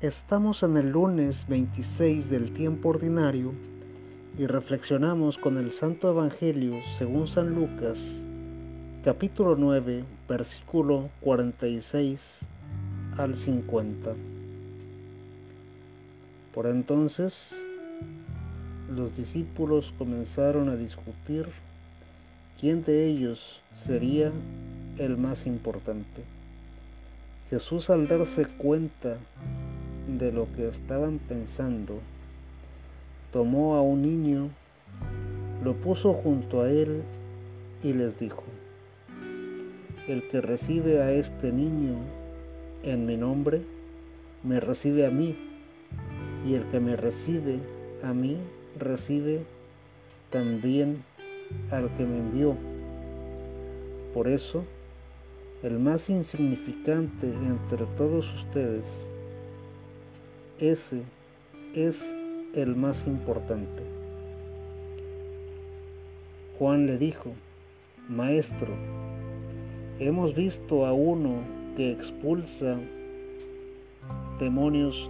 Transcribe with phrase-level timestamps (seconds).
[0.00, 3.52] Estamos en el lunes 26 del tiempo ordinario
[4.38, 7.98] y reflexionamos con el Santo Evangelio según San Lucas,
[9.02, 12.38] capítulo 9, versículo 46
[13.16, 14.14] al 50.
[16.54, 17.56] Por entonces,
[18.94, 21.48] los discípulos comenzaron a discutir
[22.60, 24.30] quién de ellos sería
[24.98, 26.22] el más importante.
[27.50, 29.16] Jesús al darse cuenta
[30.08, 31.98] de lo que estaban pensando,
[33.30, 34.48] tomó a un niño,
[35.62, 37.02] lo puso junto a él
[37.82, 38.42] y les dijo,
[40.08, 41.96] el que recibe a este niño
[42.82, 43.60] en mi nombre,
[44.42, 45.36] me recibe a mí,
[46.46, 47.58] y el que me recibe
[48.02, 48.38] a mí,
[48.78, 49.42] recibe
[50.30, 51.02] también
[51.70, 52.56] al que me envió.
[54.14, 54.64] Por eso,
[55.62, 58.84] el más insignificante entre todos ustedes,
[60.58, 61.02] ese
[61.74, 62.02] es
[62.54, 63.82] el más importante.
[66.58, 67.32] Juan le dijo,
[68.08, 68.74] Maestro,
[70.00, 71.42] hemos visto a uno
[71.76, 72.76] que expulsa
[74.40, 75.08] demonios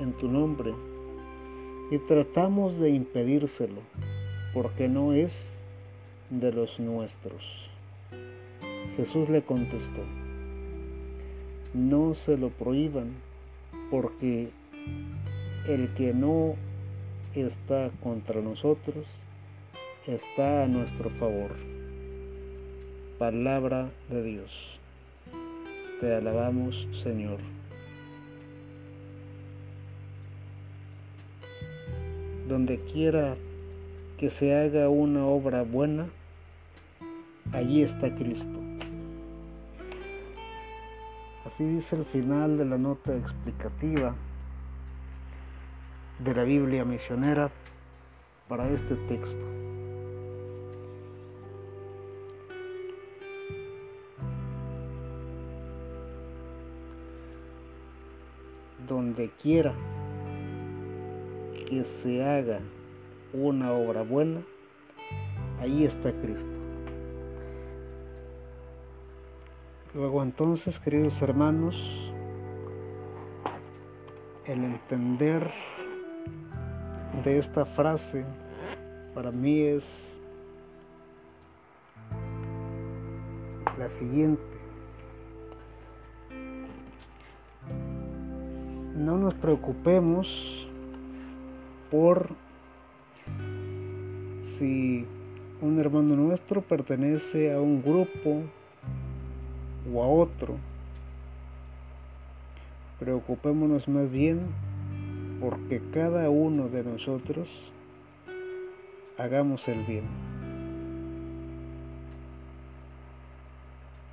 [0.00, 0.72] en tu nombre
[1.90, 3.80] y tratamos de impedírselo
[4.54, 5.36] porque no es
[6.30, 7.68] de los nuestros.
[8.96, 10.02] Jesús le contestó,
[11.74, 13.12] no se lo prohíban
[13.90, 14.48] porque
[15.66, 16.54] el que no
[17.34, 19.06] está contra nosotros
[20.06, 21.50] está a nuestro favor.
[23.18, 24.80] Palabra de Dios.
[26.00, 27.40] Te alabamos, Señor.
[32.48, 33.36] Donde quiera
[34.16, 36.06] que se haga una obra buena,
[37.52, 38.58] allí está Cristo.
[41.44, 44.14] Así dice el final de la nota explicativa
[46.18, 47.50] de la Biblia misionera
[48.48, 49.44] para este texto.
[58.88, 59.74] Donde quiera
[61.68, 62.60] que se haga
[63.32, 64.40] una obra buena,
[65.60, 66.48] ahí está Cristo.
[69.94, 72.12] Luego entonces, queridos hermanos,
[74.46, 75.52] el entender
[77.24, 78.24] de esta frase
[79.14, 80.16] para mí es
[83.78, 84.42] la siguiente.
[88.96, 90.68] No nos preocupemos
[91.90, 92.28] por
[94.42, 95.06] si
[95.60, 98.42] un hermano nuestro pertenece a un grupo
[99.92, 100.56] o a otro.
[102.98, 104.67] Preocupémonos más bien
[105.40, 107.48] porque cada uno de nosotros
[109.16, 110.04] hagamos el bien.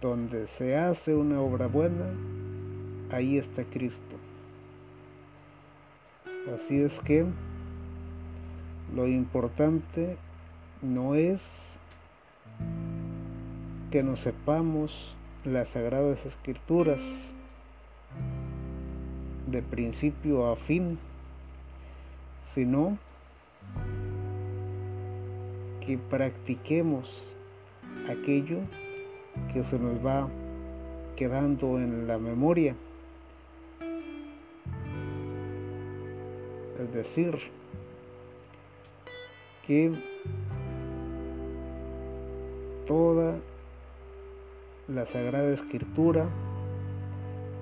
[0.00, 2.06] Donde se hace una obra buena,
[3.10, 4.16] ahí está Cristo.
[6.52, 7.24] Así es que
[8.94, 10.16] lo importante
[10.82, 11.78] no es
[13.92, 17.00] que nos sepamos las sagradas escrituras
[19.46, 20.98] de principio a fin,
[22.54, 22.98] sino
[25.84, 27.22] que practiquemos
[28.08, 28.58] aquello
[29.52, 30.28] que se nos va
[31.16, 32.74] quedando en la memoria.
[36.80, 37.38] Es decir,
[39.66, 39.92] que
[42.86, 43.36] toda
[44.88, 46.26] la Sagrada Escritura,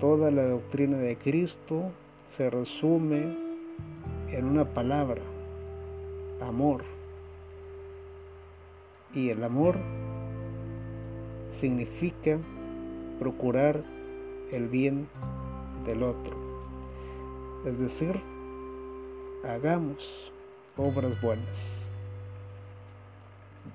[0.01, 1.91] toda la doctrina de Cristo
[2.27, 3.50] se resume
[4.33, 5.23] en una palabra,
[6.41, 6.83] amor.
[9.15, 9.77] Y el amor
[11.53, 12.39] significa
[13.19, 13.83] procurar
[14.53, 15.09] el bien
[15.85, 16.37] del otro.
[17.67, 18.21] Es decir,
[19.45, 20.33] hagamos
[20.77, 21.81] obras buenas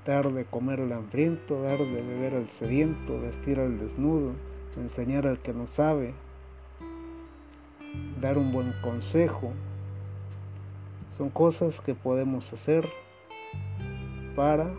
[0.06, 4.34] dar de comer al hambriento, dar de beber al sediento, vestir al desnudo,
[4.78, 6.14] enseñar al que no sabe,
[8.22, 9.52] dar un buen consejo.
[11.18, 12.88] Son cosas que podemos hacer
[14.36, 14.74] para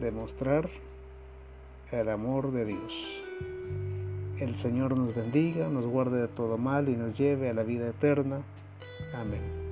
[0.00, 0.68] demostrar
[1.92, 3.22] el amor de Dios.
[4.40, 7.88] El Señor nos bendiga, nos guarde de todo mal y nos lleve a la vida
[7.88, 8.40] eterna.
[9.14, 9.65] Amén.